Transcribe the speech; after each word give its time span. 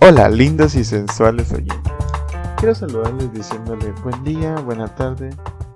Hola, 0.00 0.30
lindos 0.30 0.74
y 0.74 0.84
sensuales 0.84 1.52
oyentes. 1.52 1.92
Quiero 2.56 2.74
saludarles 2.74 3.30
diciéndoles 3.34 4.02
buen 4.02 4.24
día, 4.24 4.54
buena 4.54 4.94
tarde, 4.94 5.28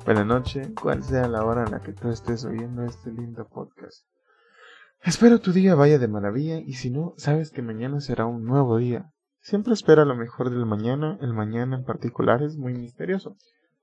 buena 0.07 0.25
noche, 0.25 0.73
cual 0.81 1.03
sea 1.03 1.29
la 1.29 1.45
hora 1.45 1.65
en 1.65 1.73
la 1.73 1.81
que 1.81 1.93
tú 1.93 2.09
estés 2.09 2.47
oyendo 2.47 2.83
este 2.85 3.13
lindo 3.13 3.47
podcast. 3.47 4.07
Espero 5.03 5.39
tu 5.39 5.53
día 5.53 5.75
vaya 5.75 5.99
de 5.99 6.09
maravilla 6.09 6.59
y 6.59 6.73
si 6.73 6.89
no, 6.89 7.13
sabes 7.19 7.51
que 7.51 7.61
mañana 7.61 8.01
será 8.01 8.25
un 8.25 8.45
nuevo 8.45 8.79
día. 8.79 9.13
Siempre 9.41 9.75
espera 9.75 10.07
lo 10.07 10.17
mejor 10.17 10.49
del 10.49 10.65
mañana, 10.65 11.19
el 11.21 11.35
mañana 11.35 11.77
en 11.77 11.85
particular 11.85 12.43
es 12.43 12.57
muy 12.57 12.73
misterioso, 12.73 13.37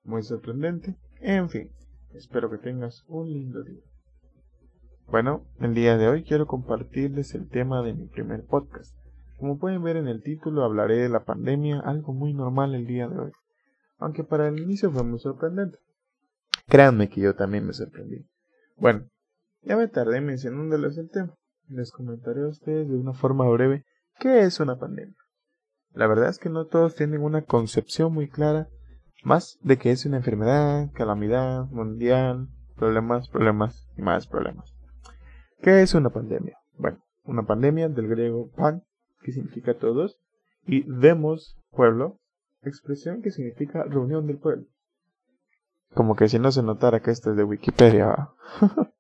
muy 0.04 0.24
sorprendente, 0.24 0.96
en 1.20 1.48
fin, 1.52 1.70
espero 2.16 2.50
que 2.50 2.58
tengas 2.58 3.04
un 3.08 3.32
lindo 3.32 3.62
día. 3.62 3.84
Bueno, 5.12 5.46
el 5.60 5.74
día 5.74 5.98
de 5.98 6.08
hoy 6.08 6.24
quiero 6.24 6.48
compartirles 6.48 7.36
el 7.36 7.50
tema 7.50 7.82
de 7.84 7.94
mi 7.94 8.08
primer 8.08 8.46
podcast. 8.46 8.96
Como 9.38 9.60
pueden 9.60 9.84
ver 9.84 9.98
en 9.98 10.08
el 10.08 10.24
título 10.24 10.64
hablaré 10.64 11.00
de 11.00 11.10
la 11.10 11.26
pandemia, 11.26 11.82
algo 11.82 12.14
muy 12.14 12.34
normal 12.34 12.74
el 12.76 12.88
día 12.88 13.10
de 13.10 13.20
hoy, 13.20 13.32
aunque 13.98 14.24
para 14.24 14.48
el 14.48 14.58
inicio 14.58 14.90
fue 14.90 15.04
muy 15.04 15.20
sorprendente. 15.20 15.80
Créanme 16.70 17.10
que 17.10 17.20
yo 17.20 17.36
también 17.36 17.68
me 17.68 17.74
sorprendí. 17.74 18.26
Bueno, 18.78 19.10
ya 19.64 19.76
me 19.76 19.90
tardé 19.90 20.22
mencionándoles 20.22 20.98
el 20.98 21.10
tema. 21.10 21.36
Les 21.68 21.92
comentaré 21.92 22.44
a 22.44 22.48
ustedes 22.48 22.88
de 22.88 22.96
una 22.96 23.12
forma 23.12 23.50
breve 23.50 23.84
qué 24.18 24.44
es 24.44 24.62
una 24.62 24.80
pandemia. 24.80 25.18
La 25.92 26.08
verdad 26.08 26.30
es 26.30 26.40
que 26.40 26.50
no 26.50 26.68
todos 26.68 26.96
tienen 26.96 27.22
una 27.22 27.42
concepción 27.42 28.14
muy 28.14 28.30
clara 28.30 28.70
más 29.26 29.60
de 29.62 29.78
que 29.78 29.92
es 29.92 30.06
una 30.06 30.18
enfermedad, 30.18 30.90
calamidad 30.94 31.66
mundial, 31.66 32.48
problemas, 32.78 33.28
problemas 33.28 33.90
y 33.98 34.04
más 34.04 34.26
problemas. 34.26 34.74
¿Qué 35.62 35.84
es 35.84 35.94
una 35.94 36.10
pandemia? 36.10 36.58
Bueno, 36.78 36.98
una 37.24 37.44
pandemia 37.44 37.88
del 37.88 38.08
griego 38.08 38.50
pan, 38.50 38.84
que 39.22 39.32
significa 39.32 39.76
todos, 39.76 40.18
y 40.66 40.84
demos, 40.84 41.56
pueblo, 41.70 42.20
expresión 42.64 43.22
que 43.22 43.30
significa 43.30 43.84
reunión 43.84 44.26
del 44.26 44.38
pueblo. 44.38 44.66
Como 45.94 46.16
que 46.16 46.30
si 46.30 46.40
no 46.40 46.52
se 46.52 46.64
notara 46.64 47.02
que 47.02 47.12
esto 47.12 47.32
es 47.32 47.38
de 47.38 47.44
Wikipedia. 47.44 48.30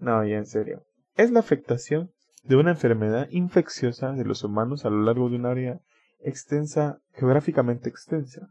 no, 0.00 0.24
ya 0.24 0.36
en 0.36 0.46
serio. 0.46 0.82
Es 1.16 1.30
la 1.30 1.40
afectación 1.40 2.10
de 2.44 2.56
una 2.56 2.72
enfermedad 2.72 3.28
infecciosa 3.30 4.12
de 4.12 4.24
los 4.24 4.44
humanos 4.44 4.84
a 4.84 4.90
lo 4.90 5.02
largo 5.02 5.30
de 5.30 5.36
un 5.36 5.46
área 5.46 5.80
extensa, 6.20 7.00
geográficamente 7.14 7.88
extensa. 7.88 8.50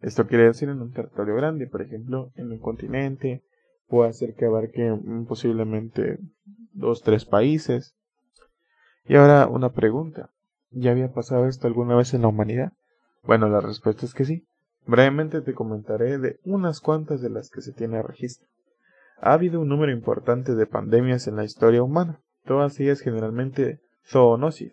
Esto 0.00 0.26
quiere 0.26 0.44
decir 0.44 0.70
en 0.70 0.80
un 0.80 0.92
territorio 0.92 1.34
grande, 1.34 1.66
por 1.66 1.82
ejemplo, 1.82 2.30
en 2.36 2.50
un 2.50 2.58
continente, 2.58 3.42
puede 3.90 4.10
hacer 4.10 4.34
que 4.34 4.46
abarque 4.46 4.96
posiblemente 5.28 6.18
dos, 6.72 7.02
tres 7.02 7.24
países. 7.24 7.94
Y 9.06 9.16
ahora 9.16 9.48
una 9.48 9.72
pregunta. 9.72 10.30
¿Ya 10.70 10.92
había 10.92 11.12
pasado 11.12 11.46
esto 11.46 11.66
alguna 11.66 11.96
vez 11.96 12.14
en 12.14 12.22
la 12.22 12.28
humanidad? 12.28 12.72
Bueno, 13.24 13.48
la 13.48 13.60
respuesta 13.60 14.06
es 14.06 14.14
que 14.14 14.24
sí. 14.24 14.46
Brevemente 14.86 15.40
te 15.40 15.54
comentaré 15.54 16.18
de 16.18 16.38
unas 16.44 16.80
cuantas 16.80 17.20
de 17.20 17.30
las 17.30 17.50
que 17.50 17.60
se 17.60 17.72
tiene 17.72 18.02
registro. 18.02 18.48
Ha 19.20 19.32
habido 19.32 19.60
un 19.60 19.68
número 19.68 19.92
importante 19.92 20.54
de 20.54 20.66
pandemias 20.66 21.26
en 21.26 21.36
la 21.36 21.44
historia 21.44 21.82
humana, 21.82 22.20
todas 22.46 22.78
ellas 22.80 23.00
generalmente 23.00 23.80
zoonosis, 24.06 24.72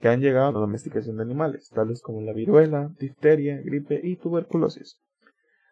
que 0.00 0.08
han 0.08 0.20
llegado 0.20 0.48
a 0.48 0.52
la 0.52 0.58
domesticación 0.58 1.18
de 1.18 1.22
animales, 1.22 1.70
tales 1.70 2.02
como 2.02 2.20
la 2.22 2.32
viruela, 2.32 2.90
difteria, 2.98 3.60
gripe 3.62 4.00
y 4.02 4.16
tuberculosis. 4.16 4.98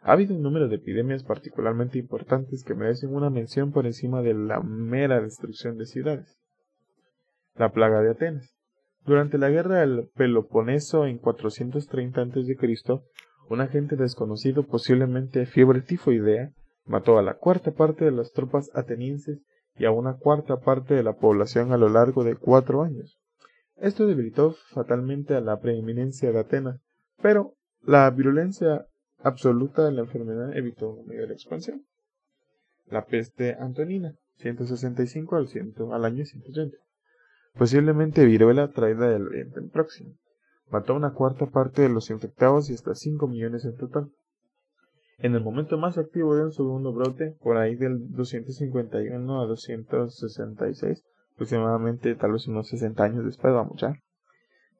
Ha 0.04 0.12
habido 0.12 0.34
un 0.34 0.42
número 0.42 0.68
de 0.68 0.76
epidemias 0.76 1.22
particularmente 1.22 1.96
importantes 1.96 2.64
que 2.64 2.74
merecen 2.74 3.14
una 3.14 3.30
mención 3.30 3.70
por 3.70 3.86
encima 3.86 4.20
de 4.20 4.34
la 4.34 4.60
mera 4.60 5.20
destrucción 5.20 5.78
de 5.78 5.86
ciudades. 5.86 6.36
La 7.54 7.70
plaga 7.70 8.00
de 8.00 8.10
Atenas. 8.10 8.52
Durante 9.04 9.38
la 9.38 9.48
guerra 9.48 9.80
del 9.80 10.10
Peloponeso 10.16 11.06
en 11.06 11.18
430 11.18 12.20
a.C., 12.20 13.00
un 13.48 13.60
agente 13.60 13.94
desconocido, 13.96 14.64
posiblemente 14.64 15.46
fiebre 15.46 15.82
tifoidea, 15.82 16.50
mató 16.84 17.18
a 17.18 17.22
la 17.22 17.34
cuarta 17.34 17.70
parte 17.70 18.04
de 18.04 18.12
las 18.12 18.32
tropas 18.32 18.70
atenienses 18.74 19.40
y 19.76 19.84
a 19.84 19.92
una 19.92 20.16
cuarta 20.16 20.58
parte 20.58 20.94
de 20.94 21.02
la 21.04 21.14
población 21.14 21.72
a 21.72 21.76
lo 21.76 21.88
largo 21.88 22.24
de 22.24 22.34
cuatro 22.34 22.82
años. 22.82 23.20
Esto 23.76 24.06
debilitó 24.06 24.52
fatalmente 24.72 25.34
a 25.34 25.40
la 25.40 25.60
preeminencia 25.60 26.32
de 26.32 26.40
Atenas, 26.40 26.80
pero 27.20 27.54
la 27.82 28.08
virulencia 28.10 28.86
absoluta 29.22 29.84
de 29.84 29.92
la 29.92 30.02
enfermedad 30.02 30.56
evitó 30.56 30.90
una 30.90 31.08
mayor 31.08 31.32
expansión. 31.32 31.84
La 32.86 33.04
peste 33.06 33.54
antonina, 33.58 34.14
165 34.36 35.36
al, 35.36 35.48
100, 35.48 35.74
al 35.92 36.04
año 36.04 36.24
180. 36.24 36.76
Posiblemente 37.54 38.24
viruela 38.24 38.72
traída 38.72 39.08
del 39.08 39.26
Oriente 39.26 39.60
Próximo. 39.62 40.14
Mató 40.70 40.94
una 40.94 41.12
cuarta 41.12 41.46
parte 41.46 41.82
de 41.82 41.88
los 41.88 42.10
infectados 42.10 42.70
y 42.70 42.74
hasta 42.74 42.94
5 42.94 43.28
millones 43.28 43.64
en 43.64 43.76
total. 43.76 44.10
En 45.18 45.34
el 45.34 45.42
momento 45.42 45.78
más 45.78 45.98
activo 45.98 46.34
de 46.34 46.44
un 46.44 46.52
segundo 46.52 46.92
brote, 46.92 47.36
por 47.40 47.56
ahí 47.56 47.76
del 47.76 48.10
251 48.10 49.40
a 49.40 49.46
266, 49.46 51.04
aproximadamente 51.34 52.14
tal 52.16 52.32
vez 52.32 52.48
unos 52.48 52.68
60 52.68 53.04
años 53.04 53.24
después, 53.24 53.52
vamos 53.54 53.80
ya, 53.80 53.94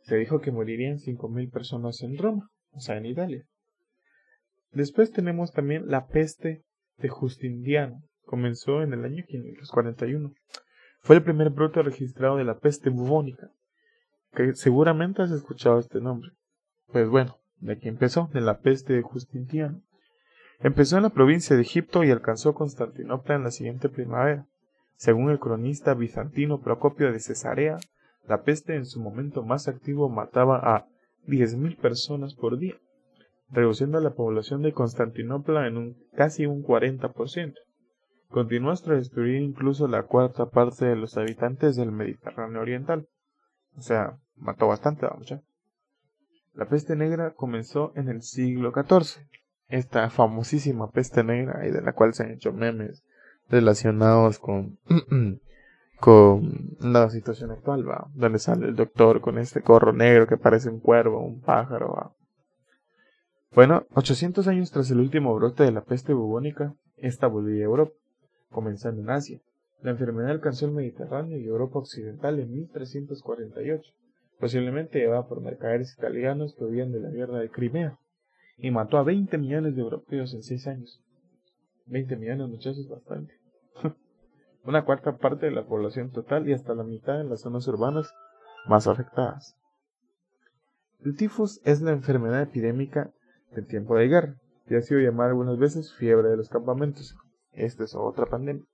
se 0.02 0.16
dijo 0.16 0.40
que 0.40 0.50
morirían 0.50 0.98
5.000 0.98 1.50
personas 1.50 2.02
en 2.02 2.18
Roma, 2.18 2.50
o 2.72 2.80
sea, 2.80 2.96
en 2.96 3.06
Italia. 3.06 3.46
Después 4.72 5.12
tenemos 5.12 5.52
también 5.52 5.88
la 5.88 6.06
peste 6.06 6.64
de 6.96 7.08
Justiniano. 7.08 8.02
Comenzó 8.24 8.82
en 8.82 8.94
el 8.94 9.04
año 9.04 9.24
541. 9.28 10.32
Fue 11.00 11.16
el 11.16 11.22
primer 11.22 11.50
brote 11.50 11.82
registrado 11.82 12.36
de 12.36 12.44
la 12.44 12.58
peste 12.58 12.88
bubónica, 12.88 13.50
que 14.34 14.54
seguramente 14.54 15.20
has 15.20 15.30
escuchado 15.30 15.78
este 15.78 16.00
nombre. 16.00 16.30
Pues 16.86 17.08
bueno, 17.08 17.36
de 17.58 17.74
aquí 17.74 17.88
empezó, 17.88 18.30
de 18.32 18.40
la 18.40 18.60
peste 18.60 18.94
de 18.94 19.02
Justiniano. 19.02 19.82
Empezó 20.60 20.96
en 20.96 21.02
la 21.02 21.10
provincia 21.10 21.54
de 21.56 21.62
Egipto 21.62 22.02
y 22.04 22.10
alcanzó 22.10 22.54
Constantinopla 22.54 23.34
en 23.34 23.44
la 23.44 23.50
siguiente 23.50 23.88
primavera. 23.88 24.46
Según 24.96 25.30
el 25.30 25.40
cronista 25.40 25.92
bizantino 25.94 26.62
Procopio 26.62 27.12
de 27.12 27.18
Cesarea, 27.18 27.78
la 28.26 28.42
peste 28.42 28.76
en 28.76 28.86
su 28.86 29.00
momento 29.00 29.42
más 29.42 29.68
activo 29.68 30.08
mataba 30.08 30.58
a 30.58 30.86
10.000 31.26 31.76
personas 31.76 32.34
por 32.34 32.58
día 32.58 32.76
reduciendo 33.52 34.00
la 34.00 34.14
población 34.14 34.62
de 34.62 34.72
Constantinopla 34.72 35.66
en 35.66 35.76
un, 35.76 35.96
casi 36.16 36.46
un 36.46 36.64
40%. 36.64 37.54
Continuó 38.28 38.70
hasta 38.70 38.94
destruir 38.94 39.42
incluso 39.42 39.86
la 39.86 40.04
cuarta 40.04 40.46
parte 40.46 40.86
de 40.86 40.96
los 40.96 41.18
habitantes 41.18 41.76
del 41.76 41.92
Mediterráneo 41.92 42.62
Oriental. 42.62 43.06
O 43.76 43.82
sea, 43.82 44.18
mató 44.36 44.68
bastante, 44.68 45.06
vamos 45.06 45.28
ya. 45.28 45.42
La 46.54 46.66
peste 46.66 46.96
negra 46.96 47.34
comenzó 47.34 47.92
en 47.94 48.08
el 48.08 48.22
siglo 48.22 48.72
XIV. 48.72 49.22
Esta 49.68 50.08
famosísima 50.10 50.90
peste 50.90 51.24
negra, 51.24 51.66
y 51.66 51.70
de 51.70 51.82
la 51.82 51.92
cual 51.92 52.14
se 52.14 52.24
han 52.24 52.32
hecho 52.32 52.52
memes 52.52 53.04
relacionados 53.48 54.38
con, 54.38 54.78
con 56.00 56.76
la 56.80 57.10
situación 57.10 57.50
actual, 57.50 57.88
¿va? 57.88 58.08
donde 58.14 58.38
sale 58.38 58.66
el 58.66 58.76
doctor 58.76 59.20
con 59.20 59.38
este 59.38 59.60
gorro 59.60 59.92
negro 59.92 60.26
que 60.26 60.36
parece 60.36 60.70
un 60.70 60.80
cuervo, 60.80 61.20
un 61.20 61.40
pájaro, 61.40 61.92
¿va? 61.92 62.12
Bueno, 63.54 63.86
800 63.92 64.48
años 64.48 64.70
tras 64.70 64.90
el 64.90 65.00
último 65.00 65.34
brote 65.34 65.64
de 65.64 65.72
la 65.72 65.82
peste 65.82 66.14
bubónica, 66.14 66.74
esta 66.96 67.26
volvió 67.26 67.60
a 67.60 67.64
Europa, 67.64 67.92
comenzando 68.50 69.02
en 69.02 69.10
Asia. 69.10 69.40
La 69.82 69.90
enfermedad 69.90 70.30
alcanzó 70.30 70.64
el 70.64 70.72
Mediterráneo 70.72 71.36
y 71.36 71.44
Europa 71.44 71.80
Occidental 71.80 72.40
en 72.40 72.50
1348, 72.50 73.92
posiblemente 74.40 75.00
llevada 75.00 75.28
por 75.28 75.42
mercaderes 75.42 75.92
italianos 75.98 76.54
que 76.54 76.64
huían 76.64 76.92
de 76.92 77.00
la 77.00 77.10
guerra 77.10 77.40
de 77.40 77.50
Crimea, 77.50 77.98
y 78.56 78.70
mató 78.70 78.96
a 78.96 79.02
20 79.02 79.36
millones 79.36 79.76
de 79.76 79.82
europeos 79.82 80.32
en 80.32 80.42
6 80.42 80.66
años. 80.68 81.02
20 81.86 82.16
millones, 82.16 82.48
muchachos, 82.48 82.88
bastante. 82.88 83.34
Una 84.64 84.86
cuarta 84.86 85.18
parte 85.18 85.44
de 85.44 85.52
la 85.52 85.66
población 85.66 86.10
total 86.10 86.48
y 86.48 86.54
hasta 86.54 86.74
la 86.74 86.84
mitad 86.84 87.20
en 87.20 87.28
las 87.28 87.42
zonas 87.42 87.68
urbanas 87.68 88.14
más 88.66 88.86
afectadas. 88.86 89.58
El 91.04 91.16
tifus 91.16 91.60
es 91.64 91.82
la 91.82 91.92
enfermedad 91.92 92.40
epidémica 92.40 93.12
del 93.54 93.66
tiempo 93.66 93.96
de 93.96 94.08
guerra, 94.08 94.34
y 94.68 94.74
ha 94.74 94.82
sido 94.82 95.00
llamada 95.00 95.30
algunas 95.30 95.58
veces 95.58 95.92
fiebre 95.94 96.28
de 96.28 96.36
los 96.36 96.48
campamentos. 96.48 97.14
Esta 97.52 97.84
es 97.84 97.94
otra 97.94 98.26
pandemia. 98.26 98.64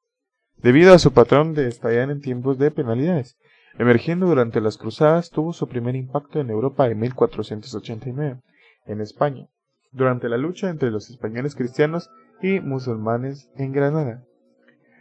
Debido 0.57 0.93
a 0.93 0.99
su 0.99 1.13
patrón 1.13 1.55
de 1.55 1.69
estallar 1.69 2.11
en 2.11 2.21
tiempos 2.21 2.59
de 2.59 2.71
penalidades, 2.71 3.37
emergiendo 3.79 4.27
durante 4.27 4.61
las 4.61 4.77
cruzadas, 4.77 5.31
tuvo 5.31 5.53
su 5.53 5.69
primer 5.69 5.95
impacto 5.95 6.41
en 6.41 6.51
Europa 6.51 6.89
en 6.89 6.99
1489, 6.99 8.41
en 8.87 9.01
España, 9.01 9.47
durante 9.93 10.29
la 10.29 10.37
lucha 10.37 10.69
entre 10.69 10.91
los 10.91 11.11
españoles 11.11 11.55
cristianos 11.55 12.11
y 12.43 12.61
musulmanes 12.61 13.51
en 13.57 13.73
Granada. 13.73 14.25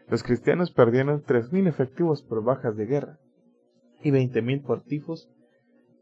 Los 0.09 0.23
cristianos 0.23 0.71
perdieron 0.71 1.23
3.000 1.23 1.67
efectivos 1.67 2.21
por 2.21 2.43
bajas 2.43 2.77
de 2.77 2.85
guerra 2.85 3.17
y 4.01 4.11
20.000 4.11 4.63
por 4.63 4.83
tifos 4.83 5.29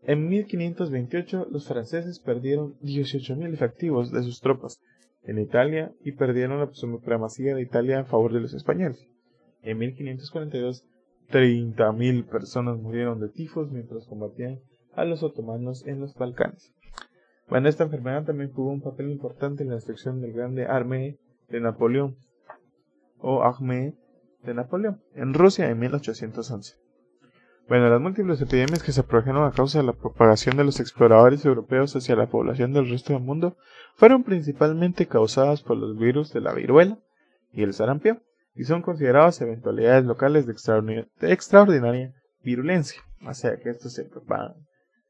en 0.07 0.28
1528 0.28 1.48
los 1.52 1.68
franceses 1.68 2.19
perdieron 2.19 2.78
18.000 2.80 3.54
efectivos 3.54 4.12
de 4.12 4.24
sus 4.24 4.40
tropas 4.42 4.80
en 5.24 5.40
Italia 5.40 5.92
y 6.04 6.12
perdieron 6.12 6.60
la 6.60 6.72
supremacía 6.72 7.56
de 7.56 7.62
Italia 7.62 8.00
a 8.00 8.06
favor 8.06 8.34
de 8.34 8.42
los 8.42 8.54
españoles. 8.54 9.07
En 9.62 9.80
1542 9.80 10.86
30.000 11.31 12.25
personas 12.25 12.78
murieron 12.78 13.19
de 13.19 13.30
tifos 13.30 13.72
mientras 13.72 14.06
combatían 14.06 14.60
a 14.94 15.06
los 15.06 15.24
otomanos 15.24 15.86
en 15.88 16.00
los 16.00 16.13
Balcanes. 16.13 16.74
Bueno, 17.50 17.69
esta 17.69 17.84
enfermedad 17.84 18.25
también 18.25 18.52
jugó 18.52 18.72
un 18.72 18.81
papel 18.81 19.10
importante 19.10 19.63
en 19.63 19.69
la 19.69 19.75
destrucción 19.75 20.22
del 20.22 20.34
grande 20.34 20.66
Armée 20.66 21.18
de 21.50 21.60
Napoleón, 21.60 22.16
o 23.19 23.44
Armée 23.44 23.94
de 24.44 24.54
Napoleón, 24.54 25.02
en 25.13 25.34
Rusia 25.34 25.69
en 25.69 25.80
1811. 25.80 26.84
Bueno, 27.67 27.89
las 27.89 28.00
múltiples 28.00 28.39
epidemias 28.41 28.83
que 28.83 28.91
se 28.91 29.01
produjeron 29.01 29.44
a 29.44 29.51
causa 29.51 29.79
de 29.79 29.85
la 29.85 29.94
propagación 29.94 30.56
de 30.56 30.63
los 30.63 30.79
exploradores 30.79 31.44
europeos 31.45 31.95
hacia 31.95 32.15
la 32.15 32.27
población 32.27 32.73
del 32.73 32.88
resto 32.88 33.13
del 33.13 33.23
mundo 33.23 33.57
fueron 33.95 34.23
principalmente 34.23 35.07
causadas 35.07 35.63
por 35.63 35.77
los 35.77 35.97
virus 35.97 36.31
de 36.31 36.41
la 36.41 36.53
viruela 36.53 37.00
y 37.51 37.63
el 37.63 37.73
sarampión, 37.73 38.21
y 38.53 38.65
son 38.65 38.83
consideradas 38.83 39.41
eventualidades 39.41 40.06
locales 40.06 40.45
de, 40.45 41.07
extraordinaria 41.21 42.13
virulencia, 42.44 43.01
o 43.25 43.33
sea 43.33 43.57
que 43.57 43.69
esto 43.69 43.89
se 43.89 44.03
propaga 44.03 44.56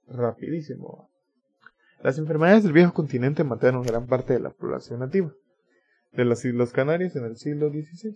rapidísimo. 0.08 1.10
Las 2.01 2.18
enfermedades 2.19 2.63
del 2.63 2.72
viejo 2.72 2.94
continente 2.94 3.44
mataron 3.44 3.84
gran 3.84 4.08
parte 4.08 4.34
de 4.34 4.40
la 4.40 4.51
población 4.51 5.00
nativa 5.01 5.34
de 6.13 6.24
las 6.24 6.46
Islas 6.46 6.72
Canarias 6.72 7.16
en 7.18 7.25
el 7.25 7.36
siglo 7.36 7.69
XVI. 7.69 8.16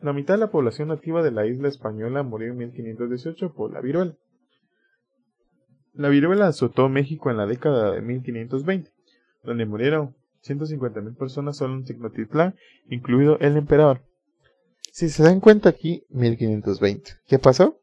La 0.00 0.12
mitad 0.12 0.34
de 0.34 0.40
la 0.40 0.50
población 0.50 0.88
nativa 0.88 1.22
de 1.22 1.30
la 1.30 1.46
isla 1.46 1.68
española 1.68 2.22
murió 2.22 2.52
en 2.52 2.58
1518 2.58 3.54
por 3.54 3.72
la 3.72 3.80
viruela. 3.80 4.14
La 5.94 6.08
viruela 6.08 6.48
azotó 6.48 6.88
México 6.88 7.30
en 7.30 7.38
la 7.38 7.46
década 7.46 7.92
de 7.92 8.02
1520, 8.02 8.90
donde 9.42 9.64
murieron 9.64 10.14
150.000 10.44 11.16
personas 11.16 11.56
solo 11.56 11.74
en 11.74 11.84
Tecnotitlán, 11.84 12.54
incluido 12.90 13.38
el 13.40 13.56
emperador. 13.56 14.02
Si 14.92 15.08
se 15.08 15.22
dan 15.22 15.40
cuenta 15.40 15.70
aquí, 15.70 16.04
1520. 16.10 17.12
¿Qué 17.26 17.38
pasó? 17.38 17.80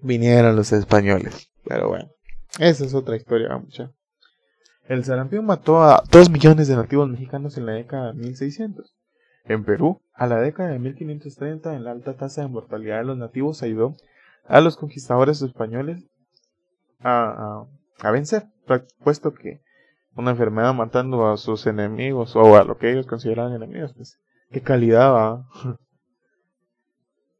Vinieron 0.00 0.56
los 0.56 0.72
españoles. 0.72 1.50
Pero 1.64 1.88
bueno, 1.88 2.10
esa 2.58 2.84
es 2.84 2.94
otra 2.94 3.16
historia, 3.16 3.56
mucha. 3.56 3.90
El 4.86 5.02
sarampión 5.04 5.46
mató 5.46 5.82
a 5.82 6.02
2 6.10 6.30
millones 6.30 6.68
de 6.68 6.76
nativos 6.76 7.08
mexicanos 7.08 7.56
en 7.56 7.66
la 7.66 7.72
década 7.72 8.12
de 8.12 8.20
1600. 8.20 8.94
En 9.46 9.64
Perú, 9.64 10.00
a 10.14 10.26
la 10.26 10.40
década 10.40 10.70
de 10.70 10.78
1530, 10.78 11.74
en 11.74 11.84
la 11.84 11.90
alta 11.90 12.16
tasa 12.16 12.42
de 12.42 12.48
mortalidad 12.48 12.98
de 12.98 13.04
los 13.04 13.18
nativos 13.18 13.62
ayudó 13.62 13.96
a 14.46 14.60
los 14.60 14.76
conquistadores 14.76 15.42
españoles 15.42 16.04
a, 17.00 17.66
vencer, 18.12 18.44
puesto 19.02 19.34
que 19.34 19.60
una 20.16 20.30
enfermedad 20.30 20.72
matando 20.72 21.28
a 21.28 21.36
sus 21.36 21.66
enemigos 21.66 22.36
o 22.36 22.56
a 22.56 22.64
lo 22.64 22.78
que 22.78 22.92
ellos 22.92 23.06
consideraban 23.06 23.54
enemigos, 23.54 23.92
pues 23.94 24.20
qué 24.50 24.62
calidad 24.62 25.12
va. 25.12 25.48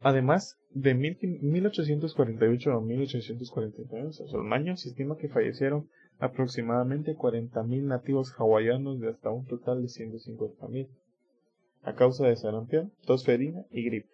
Además, 0.01 0.59
de 0.71 0.95
1848 0.95 2.73
a 2.73 2.81
1849, 2.81 4.11
o 4.33 4.53
años, 4.53 4.81
se 4.81 4.89
estima 4.89 5.17
que 5.17 5.29
fallecieron 5.29 5.89
aproximadamente 6.19 7.17
40.000 7.17 7.85
nativos 7.85 8.35
hawaianos 8.37 9.01
de 9.01 9.09
hasta 9.11 9.31
un 9.31 9.47
total 9.47 9.81
de 9.81 9.89
150.000 9.89 10.89
a 11.85 11.95
causa 11.95 12.27
de 12.27 12.35
sarampión, 12.37 12.93
tosferina 13.07 13.65
y 13.71 13.85
gripe. 13.85 14.11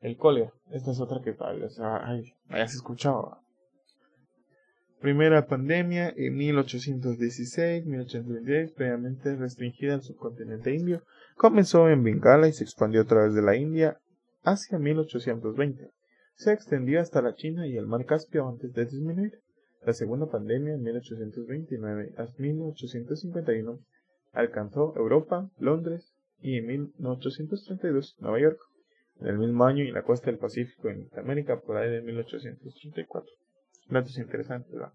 El 0.00 0.16
cólera, 0.16 0.52
esta 0.70 0.90
es 0.90 0.98
otra 1.00 1.22
que 1.22 1.32
tal 1.32 1.60
vez 1.60 1.78
hayas 1.80 2.74
escuchado. 2.74 3.38
Primera 5.00 5.46
pandemia 5.46 6.12
en 6.16 6.36
1816-1826, 6.38 8.74
previamente 8.74 9.36
restringida 9.36 9.94
al 9.94 10.02
subcontinente 10.02 10.74
indio, 10.74 11.04
comenzó 11.36 11.88
en 11.90 12.02
Bengala 12.02 12.48
y 12.48 12.52
se 12.52 12.64
expandió 12.64 13.02
a 13.02 13.06
través 13.06 13.34
de 13.34 13.42
la 13.42 13.54
India 13.54 14.00
hacia 14.42 14.78
1820. 14.78 15.90
Se 16.36 16.52
extendió 16.52 17.00
hasta 17.00 17.22
la 17.22 17.34
China 17.34 17.66
y 17.66 17.76
el 17.76 17.86
mar 17.86 18.04
Caspio 18.06 18.48
antes 18.48 18.72
de 18.72 18.86
disminuir. 18.86 19.40
La 19.84 19.92
segunda 19.92 20.26
pandemia 20.26 20.74
en 20.74 20.82
1829 20.82 22.14
a 22.16 22.26
1851 22.38 23.78
alcanzó 24.32 24.94
Europa, 24.96 25.50
Londres, 25.58 26.13
y 26.40 26.58
en 26.58 26.66
1832 26.66 28.16
Nueva 28.20 28.40
York. 28.40 28.60
En 29.20 29.28
el 29.28 29.38
mismo 29.38 29.64
año 29.64 29.84
y 29.84 29.88
en 29.88 29.94
la 29.94 30.02
costa 30.02 30.26
del 30.26 30.38
Pacífico 30.38 30.88
en 30.88 31.08
América 31.16 31.60
por 31.60 31.76
ahí 31.76 31.90
de 31.90 32.02
1834. 32.02 33.30
Datos 33.88 34.18
interesantes, 34.18 34.72
¿verdad? 34.72 34.92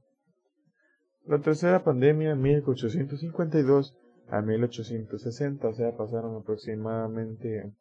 La 1.25 1.39
tercera 1.39 1.83
pandemia 1.83 2.31
en 2.31 2.41
1852 2.41 3.95
a 4.30 4.41
1860, 4.41 5.68
o 5.68 5.74
sea, 5.74 5.95
pasaron 5.95 6.36
aproximadamente 6.36 7.71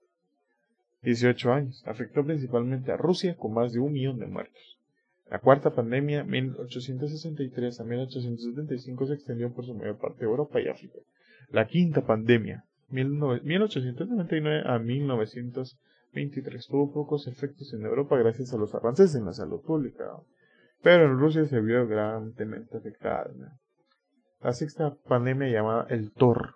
18 1.03 1.53
años. 1.53 1.83
Afectó 1.87 2.25
principalmente 2.25 2.93
a 2.93 2.97
Rusia 2.97 3.37
con 3.37 3.55
más 3.55 3.73
de 3.73 3.81
un 3.81 3.93
millón 3.93 4.19
de 4.19 4.27
muertos. 4.27 4.79
La 5.31 5.41
cuarta 5.41 5.71
pandemia, 5.71 6.25
1863 6.25 7.81
a 7.81 7.85
1875, 7.85 9.07
se 9.07 9.15
extendió 9.15 9.53
por 9.53 9.67
su 9.67 9.75
mayor 9.75 9.99
parte 9.99 10.21
de 10.21 10.27
Europa 10.27 10.61
y 10.61 10.69
África. 10.69 10.99
La 11.51 11.67
quinta 11.67 12.07
pandemia, 12.07 12.65
1899 12.91 14.63
a 14.67 14.79
1923 14.79 16.67
tuvo 16.67 16.93
pocos 16.93 17.27
efectos 17.27 17.73
en 17.75 17.85
Europa 17.85 18.17
gracias 18.17 18.53
a 18.53 18.57
los 18.57 18.75
avances 18.75 19.15
en 19.15 19.27
la 19.27 19.33
salud 19.33 19.61
pública, 19.61 20.05
pero 20.83 21.05
en 21.05 21.19
Rusia 21.19 21.45
se 21.45 21.61
vio 21.61 21.87
grandemente 21.87 22.79
afectada. 22.79 23.31
La 24.41 24.53
sexta 24.53 24.95
pandemia 25.09 25.49
llamada 25.49 25.87
el 25.91 26.13
TOR 26.13 26.55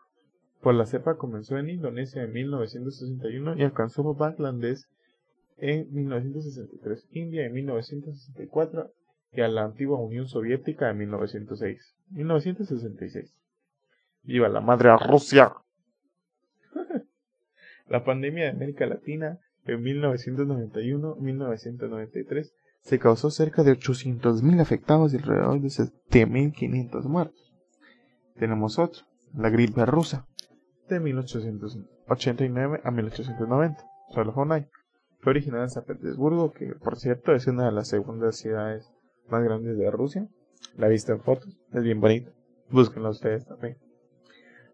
por 0.60 0.74
la 0.74 0.86
cepa 0.86 1.16
comenzó 1.16 1.58
en 1.58 1.68
Indonesia 1.70 2.22
en 2.22 2.32
1961 2.32 3.56
y 3.56 3.64
alcanzó 3.64 4.14
Bangladesh 4.14 4.86
en 5.58 5.92
1963, 5.92 7.08
India 7.10 7.46
en 7.46 7.52
1964 7.52 8.92
y 9.32 9.40
a 9.40 9.48
la 9.48 9.64
antigua 9.64 9.98
Unión 9.98 10.28
Soviética 10.28 10.90
en 10.90 10.98
1906. 10.98 11.96
1966. 12.10 13.34
¡Viva 14.22 14.48
la 14.48 14.60
madre 14.60 14.96
Rusia! 14.96 15.52
La 17.92 18.02
pandemia 18.04 18.44
de 18.44 18.50
América 18.50 18.86
Latina 18.86 19.38
en 19.66 19.84
1991-1993 19.84 22.52
se 22.80 22.98
causó 22.98 23.30
cerca 23.30 23.62
de 23.64 23.72
800.000 23.72 24.62
afectados 24.62 25.12
y 25.12 25.18
alrededor 25.18 25.60
de 25.60 25.68
7.500 25.68 27.04
muertos. 27.04 27.52
Tenemos 28.36 28.78
otro, 28.78 29.02
la 29.34 29.50
gripe 29.50 29.84
rusa, 29.84 30.26
de 30.88 31.00
1889 31.00 32.80
a 32.82 32.90
1890, 32.90 33.84
solo 34.08 34.32
fue 34.32 34.44
un 34.44 34.52
año. 34.52 34.70
Fue 35.20 35.32
originada 35.32 35.64
en 35.64 35.70
San 35.70 35.84
Petersburgo, 35.84 36.54
que 36.54 36.74
por 36.76 36.96
cierto 36.96 37.34
es 37.34 37.46
una 37.46 37.66
de 37.66 37.72
las 37.72 37.88
segundas 37.88 38.38
ciudades 38.38 38.90
más 39.28 39.44
grandes 39.44 39.76
de 39.76 39.90
Rusia. 39.90 40.26
La 40.78 40.88
vista 40.88 41.12
en 41.12 41.20
fotos, 41.20 41.60
es 41.70 41.82
bien 41.82 42.00
bonita. 42.00 42.30
Búsquenla 42.70 43.10
ustedes 43.10 43.44
también. 43.44 43.76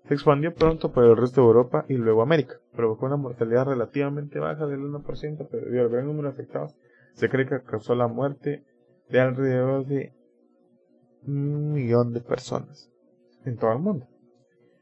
Se 0.08 0.14
expandió 0.14 0.54
pronto 0.54 0.90
por 0.90 1.04
el 1.04 1.18
resto 1.18 1.42
de 1.42 1.48
Europa 1.48 1.84
y 1.86 1.92
luego 1.92 2.22
América. 2.22 2.54
Provocó 2.74 3.04
una 3.04 3.18
mortalidad 3.18 3.66
relativamente 3.66 4.38
baja 4.38 4.66
del 4.66 4.80
1%, 4.80 5.48
pero 5.50 5.66
debido 5.66 5.82
al 5.82 5.90
gran 5.90 6.06
número 6.06 6.28
de 6.28 6.34
afectados, 6.34 6.74
se 7.12 7.28
cree 7.28 7.46
que 7.46 7.60
causó 7.60 7.94
la 7.94 8.08
muerte 8.08 8.64
de 9.10 9.20
alrededor 9.20 9.84
de 9.84 10.14
un 11.26 11.74
millón 11.74 12.14
de 12.14 12.22
personas 12.22 12.90
en 13.44 13.58
todo 13.58 13.70
el 13.72 13.80
mundo. 13.80 14.06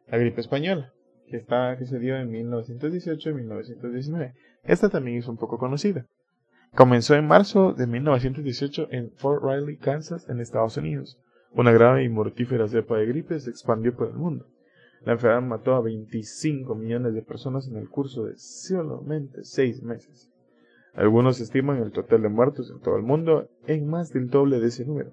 La 0.06 0.16
gripe 0.18 0.40
española, 0.40 0.92
que, 1.26 1.44
que 1.44 1.86
se 1.86 1.98
dio 1.98 2.16
en 2.16 2.30
1918 2.30 3.30
y 3.30 3.34
1919. 3.34 4.34
Esta 4.62 4.90
también 4.90 5.18
es 5.18 5.26
un 5.26 5.38
poco 5.38 5.58
conocida. 5.58 6.06
Comenzó 6.76 7.16
en 7.16 7.26
marzo 7.26 7.72
de 7.72 7.88
1918 7.88 8.88
en 8.92 9.10
Fort 9.16 9.42
Riley, 9.42 9.76
Kansas, 9.76 10.28
en 10.28 10.38
Estados 10.38 10.76
Unidos. 10.76 11.18
Una 11.50 11.72
grave 11.72 12.04
y 12.04 12.08
mortífera 12.08 12.68
cepa 12.68 12.98
de 12.98 13.06
gripe 13.06 13.40
se 13.40 13.50
expandió 13.50 13.92
por 13.96 14.06
el 14.06 14.14
mundo. 14.14 14.46
La 15.06 15.12
enfermedad 15.12 15.42
mató 15.42 15.76
a 15.76 15.80
25 15.82 16.74
millones 16.74 17.14
de 17.14 17.22
personas 17.22 17.68
en 17.68 17.76
el 17.76 17.88
curso 17.88 18.24
de 18.24 18.36
solamente 18.36 19.44
6 19.44 19.84
meses. 19.84 20.28
Algunos 20.94 21.40
estiman 21.40 21.80
el 21.80 21.92
total 21.92 22.22
de 22.22 22.28
muertos 22.28 22.72
en 22.72 22.80
todo 22.80 22.96
el 22.96 23.04
mundo 23.04 23.48
en 23.68 23.86
más 23.86 24.12
del 24.12 24.28
doble 24.28 24.58
de 24.58 24.66
ese 24.66 24.84
número. 24.84 25.12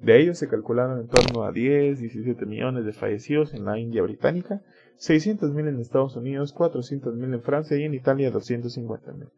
De 0.00 0.18
ellos 0.18 0.38
se 0.38 0.48
calcularon 0.48 1.00
en 1.00 1.08
torno 1.08 1.42
a 1.42 1.52
10, 1.52 2.00
17 2.00 2.46
millones 2.46 2.86
de 2.86 2.94
fallecidos 2.94 3.52
en 3.52 3.66
la 3.66 3.78
India 3.78 4.00
británica, 4.00 4.62
600.000 4.98 5.68
en 5.68 5.80
Estados 5.80 6.16
Unidos, 6.16 6.54
400.000 6.54 7.34
en 7.34 7.42
Francia 7.42 7.76
y 7.76 7.82
en 7.82 7.92
Italia 7.92 8.32
250.000. 8.32 9.28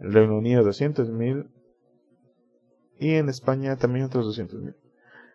En 0.00 0.12
Reino 0.12 0.36
Unido 0.36 0.64
200.000 0.64 1.46
y 2.98 3.10
en 3.14 3.28
España 3.28 3.76
también 3.76 4.06
otros 4.06 4.36
200.000. 4.36 4.74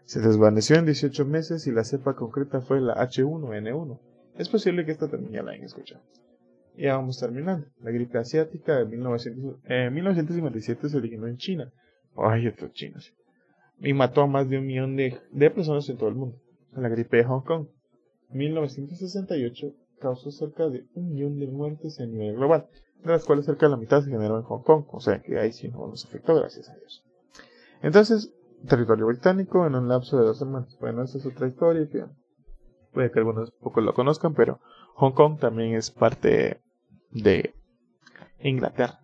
Se 0.05 0.19
desvaneció 0.19 0.77
en 0.77 0.85
18 0.85 1.25
meses 1.25 1.67
y 1.67 1.71
la 1.71 1.83
cepa 1.83 2.15
concreta 2.15 2.61
fue 2.61 2.81
la 2.81 2.95
H1N1. 2.95 3.99
Es 4.37 4.49
posible 4.49 4.85
que 4.85 4.91
esta 4.91 5.07
también 5.07 5.33
ya 5.33 5.43
la 5.43 5.51
hayan 5.51 5.65
escuchado. 5.65 6.01
Ya 6.75 6.95
vamos 6.95 7.19
terminando. 7.19 7.67
La 7.81 7.91
gripe 7.91 8.17
asiática 8.17 8.77
de 8.77 8.85
1957 8.85 10.89
se 10.89 10.97
originó 10.97 11.27
en 11.27 11.37
China. 11.37 11.71
Ay, 12.15 12.47
estos 12.47 12.71
chinos. 12.71 13.13
Y 13.79 13.93
mató 13.93 14.21
a 14.21 14.27
más 14.27 14.49
de 14.49 14.57
un 14.57 14.65
millón 14.65 14.95
de, 14.95 15.19
de 15.31 15.51
personas 15.51 15.87
en 15.89 15.97
todo 15.97 16.09
el 16.09 16.15
mundo. 16.15 16.37
La 16.73 16.89
gripe 16.89 17.17
de 17.17 17.25
Hong 17.25 17.43
Kong. 17.43 17.67
1968 18.29 19.73
causó 19.99 20.31
cerca 20.31 20.69
de 20.69 20.85
un 20.93 21.11
millón 21.11 21.37
de 21.37 21.47
muertes 21.47 21.99
a 21.99 22.05
nivel 22.05 22.35
global. 22.35 22.67
de 23.03 23.11
las 23.11 23.25
cuales 23.25 23.45
cerca 23.45 23.65
de 23.65 23.71
la 23.71 23.77
mitad 23.77 24.01
se 24.01 24.09
generó 24.09 24.37
en 24.37 24.43
Hong 24.43 24.63
Kong, 24.63 24.85
o 24.91 24.99
sea 24.99 25.21
que 25.21 25.39
ahí 25.39 25.51
sí 25.51 25.69
no 25.69 25.87
nos 25.87 26.05
afectó, 26.05 26.35
gracias 26.35 26.69
a 26.69 26.75
Dios. 26.75 27.03
Entonces, 27.81 28.33
territorio 28.67 29.07
británico 29.07 29.65
en 29.65 29.75
un 29.75 29.87
lapso 29.87 30.17
de 30.17 30.25
dos 30.25 30.39
semanas. 30.39 30.77
Bueno, 30.79 31.03
esa 31.03 31.17
es 31.17 31.25
otra 31.25 31.47
historia 31.47 31.87
que 31.89 32.05
puede 32.93 33.11
que 33.11 33.19
algunos 33.19 33.51
pocos 33.51 33.83
lo 33.83 33.93
conozcan, 33.93 34.33
pero 34.33 34.59
Hong 34.95 35.13
Kong 35.13 35.39
también 35.39 35.75
es 35.75 35.91
parte 35.91 36.61
de 37.11 37.53
Inglaterra. 38.39 38.99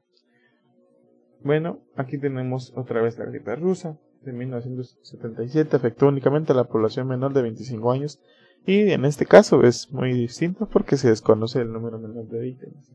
Bueno, 1.44 1.80
aquí 1.96 2.18
tenemos 2.18 2.74
otra 2.76 3.02
vez 3.02 3.18
la 3.18 3.26
gripe 3.26 3.56
rusa 3.56 4.00
de 4.22 4.34
1977, 4.34 5.76
afectó 5.76 6.08
únicamente 6.08 6.52
a 6.52 6.56
la 6.56 6.64
población 6.64 7.08
menor 7.08 7.34
de 7.34 7.44
25 7.44 7.92
años 7.92 8.20
y 8.66 8.92
en 8.92 9.06
este 9.06 9.28
caso 9.28 9.62
es 9.62 9.92
muy 9.92 10.14
distinto 10.14 10.68
porque 10.68 10.98
se 10.98 11.10
desconoce 11.10 11.62
el 11.62 11.72
número 11.72 12.00
menor 12.00 12.28
de 12.28 12.40
víctimas. 12.40 12.92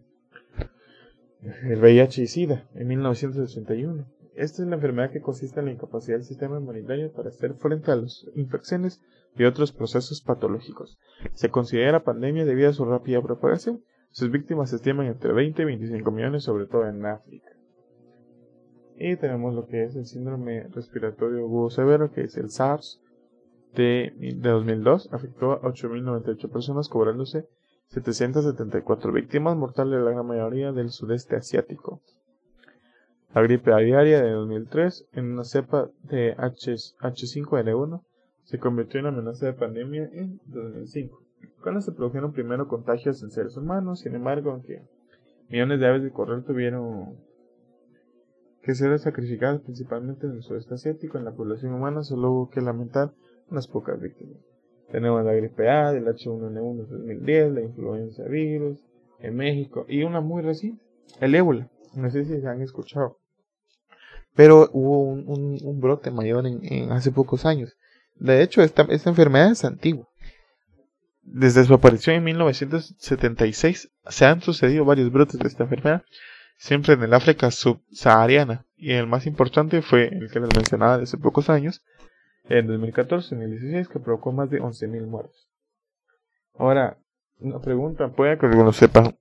El 1.63 1.81
VIH 1.81 2.23
y 2.23 2.27
SIDA 2.27 2.69
en 2.75 2.89
1981. 2.89 4.05
Esta 4.35 4.63
es 4.63 4.69
la 4.69 4.77
enfermedad 4.77 5.11
que 5.11 5.21
consiste 5.21 5.61
en 5.61 5.67
la 5.67 5.73
incapacidad 5.73 6.17
del 6.17 6.25
sistema 6.25 6.59
inmunitario 6.59 7.13
para 7.13 7.29
hacer 7.29 7.55
frente 7.55 7.91
a 7.91 7.97
las 7.97 8.27
infecciones 8.35 9.01
y 9.37 9.45
otros 9.45 9.73
procesos 9.73 10.23
patológicos. 10.23 10.99
Se 11.35 11.51
considera 11.51 12.05
pandemia 12.05 12.45
debido 12.45 12.71
a 12.71 12.73
su 12.73 12.85
rápida 12.85 13.23
propagación. 13.23 13.83
Sus 14.11 14.31
víctimas 14.31 14.71
se 14.71 14.77
estiman 14.77 15.07
entre 15.07 15.33
20 15.33 15.63
y 15.63 15.65
25 15.65 16.11
millones, 16.11 16.45
sobre 16.45 16.67
todo 16.67 16.87
en 16.87 17.05
África. 17.07 17.51
Y 18.97 19.17
tenemos 19.17 19.55
lo 19.55 19.67
que 19.67 19.85
es 19.85 19.97
el 19.97 20.07
síndrome 20.07 20.65
respiratorio 20.69 21.39
agudo 21.39 21.71
severo, 21.71 22.13
que 22.13 22.23
es 22.23 22.37
el 22.37 22.51
SARS 22.51 23.01
de, 23.75 24.13
2002. 24.37 25.09
Afectó 25.13 25.53
a 25.53 25.63
8.098 25.63 26.51
personas, 26.51 26.89
cobrándose 26.89 27.49
774 27.89 29.13
víctimas 29.13 29.57
mortales, 29.57 30.03
la 30.03 30.11
gran 30.11 30.27
mayoría 30.27 30.73
del 30.73 30.91
sudeste 30.91 31.37
asiático. 31.37 32.03
La 33.33 33.43
gripe 33.43 33.73
aviaria 33.73 34.21
de 34.21 34.33
2003, 34.33 35.07
en 35.13 35.33
una 35.33 35.45
cepa 35.45 35.89
de 36.03 36.35
H, 36.37 36.73
H5N1, 37.01 38.03
se 38.43 38.59
convirtió 38.59 38.99
en 38.99 39.07
amenaza 39.07 39.47
de 39.47 39.53
pandemia 39.53 40.11
en 40.13 40.41
2005, 40.47 41.17
cuando 41.63 41.81
se 41.81 41.93
produjeron 41.93 42.33
primero 42.33 42.67
contagios 42.67 43.23
en 43.23 43.31
seres 43.31 43.57
humanos. 43.57 44.01
Sin 44.01 44.17
embargo, 44.17 44.51
aunque 44.51 44.83
millones 45.49 45.79
de 45.79 45.87
aves 45.87 46.03
de 46.03 46.11
corral 46.11 46.43
tuvieron 46.43 47.19
que 48.63 48.75
ser 48.75 48.99
sacrificadas 48.99 49.61
principalmente 49.61 50.27
en 50.27 50.33
el 50.33 50.43
sudeste 50.43 50.75
asiático, 50.75 51.17
en 51.17 51.25
la 51.25 51.33
población 51.33 51.73
humana 51.73 52.03
solo 52.03 52.33
hubo 52.33 52.51
que 52.51 52.61
lamentar 52.61 53.13
unas 53.49 53.69
pocas 53.69 54.01
víctimas. 54.01 54.39
Tenemos 54.91 55.25
la 55.25 55.35
gripe 55.35 55.71
A, 55.71 55.93
del 55.93 56.07
H1N1 56.07 56.77
de 56.79 56.97
2010, 56.97 57.53
la 57.53 57.61
influenza 57.61 58.25
virus 58.25 58.85
en 59.21 59.37
México 59.37 59.87
y 59.89 60.03
una 60.03 60.21
muy 60.21 60.43
reciente, 60.43 60.83
el 61.21 61.37
ébola. 61.37 61.71
No 61.95 62.11
sé 62.11 62.25
si 62.25 62.41
se 62.41 62.49
han 62.49 62.61
escuchado. 62.61 63.20
Pero 64.35 64.71
hubo 64.73 65.03
un, 65.03 65.81
brote 65.81 66.11
mayor 66.11 66.47
en, 66.47 66.93
hace 66.93 67.11
pocos 67.11 67.45
años. 67.45 67.77
De 68.15 68.43
hecho, 68.43 68.63
esta, 68.63 68.87
enfermedad 68.89 69.53
es 69.53 69.65
antigua. 69.65 70.09
Desde 71.23 71.65
su 71.65 71.75
aparición 71.75 72.17
en 72.17 72.25
1976 72.25 73.91
se 74.09 74.25
han 74.25 74.41
sucedido 74.41 74.85
varios 74.85 75.13
brotes 75.13 75.39
de 75.39 75.49
esta 75.49 75.65
enfermedad 75.65 76.03
siempre 76.61 76.93
en 76.93 77.03
el 77.03 77.15
África 77.15 77.51
subsahariana, 77.51 78.67
y 78.77 78.93
el 78.93 79.07
más 79.07 79.27
importante 79.27 79.81
fue 79.81 80.09
el 80.09 80.31
que 80.31 80.41
les 80.41 80.55
mencionaba 80.55 80.97
hace 80.97 81.17
pocos 81.17 81.49
años, 81.49 81.83
en 82.51 82.67
2014, 82.67 83.35
en 83.35 83.43
el 83.43 83.51
16, 83.53 83.89
que 83.89 83.99
provocó 83.99 84.31
más 84.31 84.51
de 84.51 84.61
11.000 84.61 85.07
muertos. 85.07 85.49
Ahora, 86.59 86.99
una 87.39 87.61
pregunta, 87.61 88.09
puede 88.09 88.37
que 88.37 88.45
algunos 88.45 88.77
sepan, 88.77 89.17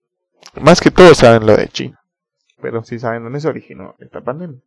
más 0.61 0.81
que 0.81 0.91
todos 0.91 1.17
saben 1.17 1.47
lo 1.47 1.55
de 1.55 1.69
China, 1.69 2.01
pero 2.61 2.83
si 2.83 2.99
saben 2.99 3.23
dónde 3.23 3.39
se 3.39 3.47
originó 3.47 3.95
esta 3.99 4.19
pandemia. 4.19 4.59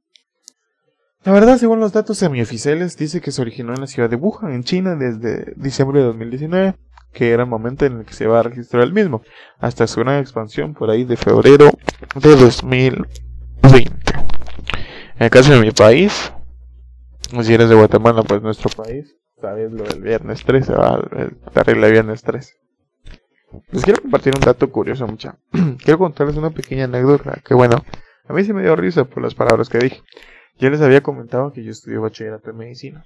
La 1.25 1.31
verdad, 1.31 1.57
según 1.57 1.79
los 1.79 1.93
datos 1.93 2.19
semioficiales, 2.19 2.97
dice 2.97 3.21
que 3.21 3.31
se 3.31 3.41
originó 3.41 3.73
en 3.73 3.81
la 3.81 3.87
ciudad 3.87 4.11
de 4.11 4.17
Wuhan, 4.17 4.53
en 4.53 4.65
China, 4.65 4.97
desde 4.97 5.53
diciembre 5.55 6.01
de 6.01 6.07
2019, 6.07 6.75
que 7.13 7.31
era 7.31 7.45
el 7.45 7.49
momento 7.49 7.87
en 7.87 7.99
el 7.99 8.05
que 8.05 8.13
se 8.13 8.27
va 8.27 8.41
a 8.41 8.43
registrar 8.43 8.83
el 8.83 8.93
mismo, 8.93 9.23
hasta 9.61 9.87
su 9.87 10.01
gran 10.01 10.19
expansión 10.19 10.75
por 10.75 10.91
ahí 10.91 11.05
de 11.05 11.17
febrero 11.17 11.71
de 12.17 12.37
2020. 12.37 13.93
En 14.17 15.25
el 15.27 15.31
caso 15.31 15.53
de 15.53 15.61
mi 15.61 15.71
país, 15.71 16.33
si 17.41 17.55
eres 17.55 17.69
de 17.69 17.77
Guatemala, 17.77 18.25
pues 18.25 18.43
nuestro 18.43 18.71
país, 18.71 19.15
sabes 19.41 19.71
lo 19.71 19.85
del 19.85 20.03
viernes 20.03 20.43
13, 20.43 20.73
el 21.19 21.37
terrible 21.55 21.93
viernes 21.93 22.23
13. 22.23 22.55
Les 23.71 23.85
quiero 23.85 24.03
compartir 24.03 24.35
un 24.35 24.41
dato 24.41 24.69
curioso, 24.73 25.07
mucha. 25.07 25.37
quiero 25.85 25.99
contarles 25.99 26.37
una 26.37 26.51
pequeña 26.51 26.85
anécdota 26.85 27.41
que, 27.45 27.55
bueno, 27.55 27.77
a 28.27 28.33
mí 28.33 28.43
sí 28.43 28.53
me 28.53 28.63
dio 28.63 28.75
risa 28.75 29.05
por 29.05 29.23
las 29.23 29.37
palabras 29.37 29.69
que 29.69 29.79
dije. 29.79 30.03
Ya 30.63 30.71
les 30.71 30.81
había 30.81 31.01
comentado 31.01 31.53
que 31.53 31.65
yo 31.65 31.73
estudio 31.73 32.03
bachillerato 32.03 32.51
en 32.51 32.57
medicina. 32.57 33.05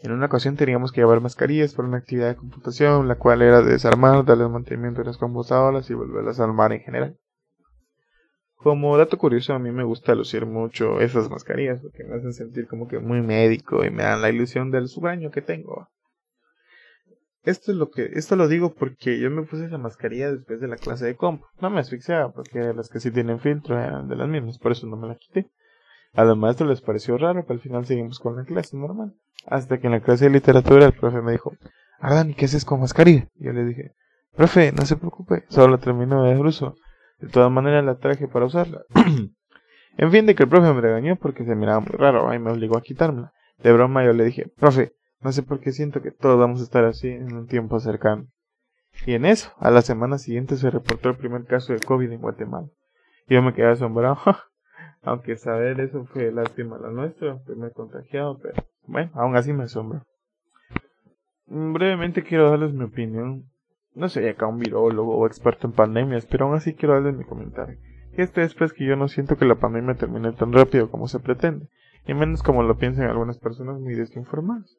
En 0.00 0.10
una 0.10 0.26
ocasión 0.26 0.56
teníamos 0.56 0.90
que 0.90 1.00
llevar 1.00 1.20
mascarillas 1.20 1.72
para 1.72 1.86
una 1.86 1.98
actividad 1.98 2.30
de 2.30 2.34
computación, 2.34 3.06
la 3.06 3.14
cual 3.14 3.42
era 3.42 3.62
desarmar, 3.62 4.24
darles 4.24 4.50
mantenimiento 4.50 5.02
a 5.02 5.04
las 5.04 5.16
computadoras 5.16 5.88
y 5.88 5.94
volverlas 5.94 6.40
a 6.40 6.44
armar 6.44 6.72
en 6.72 6.80
general. 6.80 7.16
Como 8.56 8.98
dato 8.98 9.18
curioso, 9.18 9.54
a 9.54 9.60
mí 9.60 9.70
me 9.70 9.84
gusta 9.84 10.16
lucir 10.16 10.46
mucho 10.46 11.00
esas 11.00 11.30
mascarillas 11.30 11.80
porque 11.80 12.02
me 12.02 12.16
hacen 12.16 12.32
sentir 12.32 12.66
como 12.66 12.88
que 12.88 12.98
muy 12.98 13.20
médico 13.20 13.84
y 13.84 13.90
me 13.90 14.02
dan 14.02 14.20
la 14.20 14.30
ilusión 14.30 14.72
del 14.72 14.88
subaño 14.88 15.30
que 15.30 15.42
tengo. 15.42 15.86
Esto 17.44 17.70
es 17.70 17.78
lo 17.78 17.92
que, 17.92 18.10
esto 18.14 18.34
lo 18.34 18.48
digo 18.48 18.74
porque 18.74 19.20
yo 19.20 19.30
me 19.30 19.44
puse 19.44 19.66
esa 19.66 19.78
mascarilla 19.78 20.32
después 20.32 20.60
de 20.60 20.66
la 20.66 20.76
clase 20.76 21.06
de 21.06 21.14
comp. 21.14 21.44
No 21.60 21.70
me 21.70 21.78
asfixiaba 21.78 22.32
porque 22.32 22.74
las 22.74 22.88
que 22.88 22.98
sí 22.98 23.12
tienen 23.12 23.38
filtro 23.38 23.78
eran 23.78 24.08
de 24.08 24.16
las 24.16 24.28
mismas, 24.28 24.58
por 24.58 24.72
eso 24.72 24.88
no 24.88 24.96
me 24.96 25.06
la 25.06 25.14
quité. 25.14 25.48
A 26.14 26.24
los 26.24 26.36
maestros 26.36 26.68
les 26.68 26.80
pareció 26.80 27.16
raro, 27.18 27.42
pero 27.42 27.54
al 27.54 27.60
final 27.60 27.86
seguimos 27.86 28.18
con 28.18 28.36
la 28.36 28.44
clase 28.44 28.76
normal. 28.76 29.14
Hasta 29.46 29.78
que 29.78 29.86
en 29.86 29.92
la 29.92 30.00
clase 30.00 30.24
de 30.24 30.32
literatura 30.32 30.86
el 30.86 30.92
profe 30.92 31.22
me 31.22 31.32
dijo, 31.32 31.52
Ardan, 32.00 32.34
¿qué 32.34 32.46
haces 32.46 32.64
con 32.64 32.80
mascarilla? 32.80 33.28
Y 33.36 33.44
yo 33.44 33.52
le 33.52 33.64
dije, 33.64 33.94
profe, 34.34 34.72
no 34.72 34.84
se 34.86 34.96
preocupe, 34.96 35.44
solo 35.48 35.78
termino 35.78 36.24
de 36.24 36.36
uso. 36.38 36.76
De 37.18 37.28
todas 37.28 37.50
maneras 37.50 37.84
la 37.84 37.98
traje 37.98 38.26
para 38.26 38.46
usarla. 38.46 38.82
en 39.98 40.10
fin, 40.10 40.26
de 40.26 40.34
que 40.34 40.44
el 40.44 40.48
profe 40.48 40.72
me 40.72 40.80
regañó 40.80 41.16
porque 41.16 41.44
se 41.44 41.54
miraba 41.54 41.80
muy 41.80 41.92
raro 41.92 42.32
y 42.34 42.38
me 42.38 42.50
obligó 42.50 42.78
a 42.78 42.82
quitármela. 42.82 43.32
De 43.62 43.72
broma 43.72 44.04
yo 44.04 44.12
le 44.12 44.24
dije, 44.24 44.46
profe, 44.58 44.94
no 45.20 45.32
sé 45.32 45.42
por 45.42 45.60
qué 45.60 45.72
siento 45.72 46.00
que 46.00 46.10
todos 46.10 46.38
vamos 46.38 46.60
a 46.60 46.64
estar 46.64 46.84
así 46.84 47.08
en 47.08 47.34
un 47.34 47.46
tiempo 47.46 47.78
cercano. 47.78 48.26
Y 49.06 49.12
en 49.12 49.26
eso, 49.26 49.52
a 49.58 49.70
la 49.70 49.82
semana 49.82 50.18
siguiente 50.18 50.56
se 50.56 50.70
reportó 50.70 51.10
el 51.10 51.16
primer 51.16 51.44
caso 51.44 51.72
de 51.72 51.80
COVID 51.80 52.10
en 52.10 52.20
Guatemala. 52.20 52.68
Y 53.28 53.34
yo 53.34 53.42
me 53.42 53.52
quedé 53.54 53.68
asombrado. 53.68 54.18
Aunque 55.02 55.36
saber 55.36 55.80
eso 55.80 56.04
fue 56.04 56.30
lástima 56.30 56.78
la 56.78 56.90
nuestra, 56.90 57.38
primer 57.44 57.72
contagiado, 57.72 58.38
pero 58.38 58.62
bueno, 58.86 59.10
aún 59.14 59.36
así 59.36 59.52
me 59.52 59.64
asombra. 59.64 60.02
Brevemente 61.46 62.22
quiero 62.22 62.50
darles 62.50 62.72
mi 62.72 62.84
opinión. 62.84 63.44
No 63.94 64.08
soy 64.08 64.28
acá 64.28 64.46
un 64.46 64.58
virólogo 64.58 65.16
o 65.16 65.26
experto 65.26 65.66
en 65.66 65.72
pandemias, 65.72 66.26
pero 66.26 66.46
aún 66.46 66.54
así 66.54 66.74
quiero 66.74 66.94
darles 66.94 67.16
mi 67.16 67.24
comentario. 67.24 67.78
Y 68.16 68.22
este 68.22 68.42
es 68.42 68.54
pues 68.54 68.72
que 68.72 68.84
yo 68.84 68.94
no 68.96 69.08
siento 69.08 69.36
que 69.36 69.46
la 69.46 69.56
pandemia 69.56 69.94
termine 69.94 70.32
tan 70.32 70.52
rápido 70.52 70.90
como 70.90 71.08
se 71.08 71.18
pretende, 71.18 71.66
y 72.06 72.14
menos 72.14 72.42
como 72.42 72.62
lo 72.62 72.76
piensan 72.76 73.08
algunas 73.08 73.38
personas 73.38 73.80
muy 73.80 73.94
desinformadas. 73.94 74.76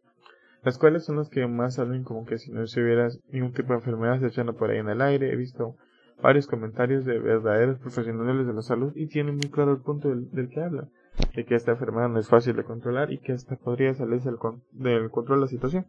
Las 0.64 0.78
cuales 0.78 1.06
son 1.06 1.18
las 1.18 1.30
que 1.30 1.48
más 1.48 1.76
salen 1.76 2.04
como 2.04 2.26
que 2.26 2.38
si 2.38 2.52
no 2.52 2.66
se 2.68 2.82
hubiera 2.84 3.10
ningún 3.32 3.52
tipo 3.52 3.70
de 3.70 3.80
enfermedad 3.80 4.20
se 4.20 4.28
echando 4.28 4.54
por 4.54 4.70
ahí 4.70 4.78
en 4.78 4.90
el 4.90 5.02
aire. 5.02 5.34
He 5.34 5.36
visto 5.36 5.76
varios 6.22 6.48
comentarios 6.48 7.06
de 7.06 7.20
verdaderos 7.20 7.80
profesionales 7.80 8.46
de 8.48 8.54
la 8.54 8.62
salud 8.62 8.94
y 8.96 9.08
tienen 9.08 9.36
muy 9.36 9.50
claro 9.50 9.72
el 9.72 9.82
punto 9.82 10.10
del, 10.10 10.50
que 10.50 10.62
habla, 10.62 10.88
de 11.36 11.46
que 11.46 11.56
esta 11.56 11.72
enfermedad 11.72 12.10
no 12.10 12.20
es 12.20 12.30
fácil 12.30 12.56
de 12.56 12.64
controlar 12.64 13.12
y 13.12 13.20
que 13.20 13.34
hasta 13.34 13.56
podría 13.56 13.94
salirse 13.94 14.30
del, 14.30 15.10
control 15.10 15.40
de 15.40 15.42
la 15.42 15.48
situación, 15.48 15.88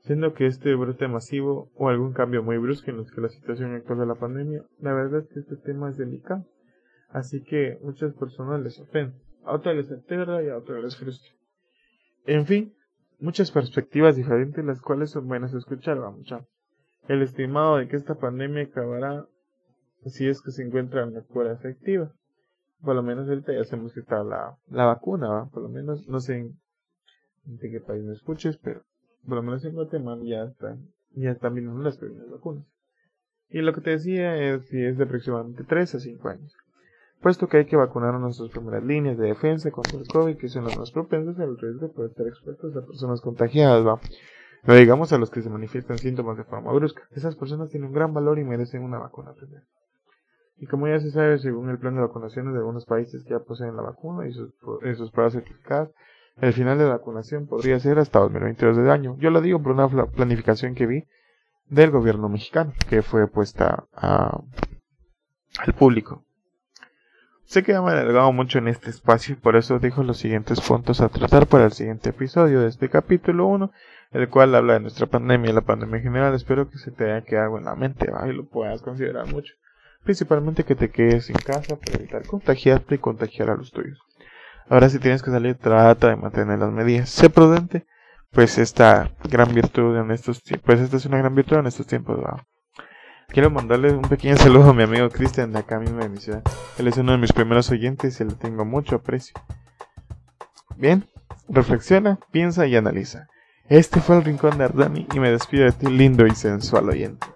siendo 0.00 0.34
que 0.34 0.46
este 0.46 0.74
brote 0.74 1.08
masivo 1.08 1.70
o 1.74 1.88
algún 1.88 2.12
cambio 2.12 2.42
muy 2.42 2.58
brusco 2.58 2.90
en 2.90 2.98
los 2.98 3.10
que 3.10 3.20
la 3.20 3.28
situación 3.28 3.74
actual 3.74 3.98
de 3.98 4.06
la 4.06 4.14
pandemia, 4.14 4.62
la 4.80 4.92
verdad 4.92 5.20
es 5.20 5.28
que 5.28 5.40
este 5.40 5.56
tema 5.56 5.90
es 5.90 5.96
delicado, 5.96 6.46
así 7.08 7.42
que 7.42 7.78
muchas 7.82 8.14
personas 8.14 8.60
les 8.62 8.78
ofenden, 8.78 9.20
a 9.44 9.54
otras 9.54 9.74
les 9.74 9.90
aterra 9.90 10.42
y 10.42 10.48
a 10.48 10.56
otras 10.56 10.82
les 10.82 10.96
frustra. 10.96 11.32
En 12.24 12.46
fin, 12.46 12.74
muchas 13.18 13.50
perspectivas 13.50 14.14
diferentes 14.14 14.64
las 14.64 14.80
cuales 14.80 15.10
son 15.10 15.26
buenas 15.26 15.52
escuchar, 15.54 15.98
vamos 15.98 16.32
El 17.08 17.22
estimado 17.22 17.78
de 17.78 17.88
que 17.88 17.96
esta 17.96 18.14
pandemia 18.14 18.62
acabará 18.62 19.26
si 20.06 20.28
es 20.28 20.40
que 20.40 20.50
se 20.50 20.62
encuentra 20.62 21.06
una 21.06 21.22
cura 21.22 21.52
efectiva. 21.52 22.12
Por 22.82 22.94
lo 22.94 23.02
menos 23.02 23.28
ahorita 23.28 23.52
ya 23.52 23.64
sabemos 23.64 23.92
que 23.92 24.00
está 24.00 24.24
la, 24.24 24.56
la 24.70 24.86
vacuna, 24.86 25.28
¿va? 25.28 25.50
por 25.50 25.62
lo 25.62 25.68
menos 25.68 26.08
no 26.08 26.20
sé 26.20 26.38
en, 26.38 26.58
de 27.44 27.70
qué 27.70 27.80
país 27.80 28.02
me 28.02 28.14
escuches, 28.14 28.56
pero 28.56 28.82
por 29.26 29.36
lo 29.36 29.42
menos 29.42 29.64
en 29.64 29.74
Guatemala 29.74 30.22
ya 30.24 30.44
están, 30.44 30.88
ya 31.10 31.30
están 31.30 31.54
viniendo 31.54 31.82
las 31.82 31.98
primeras 31.98 32.30
vacunas. 32.30 32.64
Y 33.50 33.60
lo 33.60 33.74
que 33.74 33.80
te 33.80 33.90
decía 33.90 34.36
es 34.36 34.66
si 34.68 34.82
es 34.82 34.96
de 34.96 35.04
aproximadamente 35.04 35.64
3 35.64 35.94
a 35.94 36.00
5 36.00 36.28
años. 36.28 36.56
Puesto 37.20 37.48
que 37.48 37.58
hay 37.58 37.66
que 37.66 37.76
vacunar 37.76 38.14
a 38.14 38.18
nuestras 38.18 38.50
primeras 38.50 38.82
líneas 38.82 39.18
de 39.18 39.26
defensa 39.26 39.70
contra 39.70 39.98
el 39.98 40.06
COVID, 40.06 40.38
que 40.38 40.48
son 40.48 40.64
las 40.64 40.78
más 40.78 40.90
propensas 40.90 41.38
al 41.38 41.58
riesgo 41.58 41.88
de 41.88 41.92
poder 41.92 42.10
estar 42.12 42.26
expuestos 42.26 42.74
a 42.76 42.86
personas 42.86 43.20
contagiadas, 43.20 43.86
¿va? 43.86 44.00
No 44.62 44.74
digamos 44.74 45.12
a 45.12 45.18
los 45.18 45.30
que 45.30 45.42
se 45.42 45.50
manifiestan 45.50 45.98
síntomas 45.98 46.38
de 46.38 46.44
forma 46.44 46.72
brusca. 46.72 47.02
Esas 47.10 47.36
personas 47.36 47.70
tienen 47.70 47.88
un 47.88 47.94
gran 47.94 48.14
valor 48.14 48.38
y 48.38 48.44
merecen 48.44 48.82
una 48.82 48.98
vacuna 48.98 49.32
primero. 49.34 49.64
Y 50.60 50.66
como 50.66 50.86
ya 50.86 51.00
se 51.00 51.10
sabe, 51.10 51.38
según 51.38 51.70
el 51.70 51.78
plan 51.78 51.94
de 51.94 52.02
vacunación 52.02 52.52
de 52.52 52.58
algunos 52.58 52.84
países 52.84 53.24
que 53.24 53.30
ya 53.30 53.38
poseen 53.38 53.76
la 53.76 53.82
vacuna 53.82 54.28
y 54.28 54.32
sus, 54.32 54.52
pruebas 55.10 55.32
certificadas, 55.32 55.88
el 56.36 56.52
final 56.52 56.76
de 56.76 56.84
la 56.84 56.90
vacunación 56.90 57.46
podría 57.46 57.80
ser 57.80 57.98
hasta 57.98 58.18
2022 58.18 58.76
de 58.76 58.90
año. 58.90 59.16
Yo 59.18 59.30
lo 59.30 59.40
digo 59.40 59.62
por 59.62 59.72
una 59.72 59.88
planificación 60.06 60.74
que 60.74 60.86
vi 60.86 61.04
del 61.70 61.90
gobierno 61.90 62.28
mexicano, 62.28 62.74
que 62.90 63.00
fue 63.00 63.26
puesta 63.26 63.86
a, 63.94 64.42
al 65.60 65.72
público. 65.72 66.24
Sé 67.44 67.62
que 67.62 67.72
me 67.72 67.78
he 67.78 67.92
alargado 67.92 68.30
mucho 68.30 68.58
en 68.58 68.68
este 68.68 68.90
espacio 68.90 69.32
y 69.32 69.38
por 69.38 69.56
eso 69.56 69.78
dejo 69.78 70.02
los 70.02 70.18
siguientes 70.18 70.60
puntos 70.60 71.00
a 71.00 71.08
tratar 71.08 71.46
para 71.46 71.64
el 71.64 71.72
siguiente 71.72 72.10
episodio 72.10 72.60
de 72.60 72.68
este 72.68 72.90
capítulo 72.90 73.46
1, 73.46 73.72
el 74.12 74.28
cual 74.28 74.54
habla 74.54 74.74
de 74.74 74.80
nuestra 74.80 75.06
pandemia 75.06 75.50
y 75.50 75.54
la 75.54 75.62
pandemia 75.62 75.96
en 75.96 76.02
general. 76.02 76.34
Espero 76.34 76.68
que 76.68 76.76
se 76.76 76.90
te 76.90 77.10
haya 77.10 77.24
quedado 77.24 77.56
en 77.56 77.64
la 77.64 77.74
mente 77.74 78.10
y 78.28 78.32
lo 78.34 78.44
puedas 78.44 78.82
considerar 78.82 79.26
mucho. 79.26 79.54
Principalmente 80.04 80.64
que 80.64 80.74
te 80.74 80.90
quedes 80.90 81.30
en 81.30 81.36
casa 81.36 81.76
para 81.76 81.98
evitar 81.98 82.26
contagiarte 82.26 82.94
y 82.94 82.98
contagiar 82.98 83.50
a 83.50 83.56
los 83.56 83.70
tuyos. 83.70 83.98
Ahora 84.68 84.88
si 84.88 84.98
tienes 84.98 85.22
que 85.22 85.30
salir, 85.30 85.56
trata 85.56 86.08
de 86.08 86.16
mantener 86.16 86.58
las 86.58 86.72
medidas. 86.72 87.10
Sé 87.10 87.28
prudente, 87.28 87.86
pues 88.30 88.56
esta 88.58 89.10
gran 89.28 89.52
virtud 89.52 89.96
en 89.96 90.10
estos 90.10 90.40
pues 90.64 90.80
esta 90.80 90.96
es 90.96 91.06
una 91.06 91.18
gran 91.18 91.34
virtud 91.34 91.58
en 91.58 91.66
estos 91.66 91.86
tiempos. 91.86 92.18
Quiero 93.28 93.50
mandarle 93.50 93.92
un 93.92 94.02
pequeño 94.02 94.36
saludo 94.38 94.70
a 94.70 94.74
mi 94.74 94.82
amigo 94.82 95.08
Cristian 95.08 95.52
de 95.52 95.58
acá 95.60 95.78
mismo 95.78 96.00
de 96.00 96.08
mi 96.08 96.18
ciudad. 96.18 96.42
Él 96.78 96.88
es 96.88 96.96
uno 96.96 97.12
de 97.12 97.18
mis 97.18 97.32
primeros 97.32 97.70
oyentes 97.70 98.20
y 98.20 98.24
le 98.24 98.34
tengo 98.34 98.64
mucho 98.64 98.96
aprecio. 98.96 99.34
Bien, 100.76 101.08
reflexiona, 101.48 102.18
piensa 102.32 102.66
y 102.66 102.76
analiza. 102.76 103.28
Este 103.68 104.00
fue 104.00 104.16
el 104.16 104.24
Rincón 104.24 104.58
de 104.58 104.64
Ardani 104.64 105.06
y 105.14 105.20
me 105.20 105.30
despido 105.30 105.64
de 105.64 105.72
ti 105.72 105.86
lindo 105.86 106.26
y 106.26 106.34
sensual 106.34 106.88
oyente. 106.88 107.26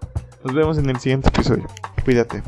Nos 0.45 0.53
vemos 0.53 0.77
en 0.77 0.87
el 0.87 0.99
siguiente 0.99 1.29
episodio. 1.29 1.65
Cuídate. 2.03 2.43